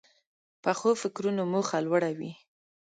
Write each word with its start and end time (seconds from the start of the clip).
پخو 0.63 0.89
فکرونو 1.01 1.41
موخه 1.53 1.77
لوړه 1.85 2.11
وي 2.17 2.31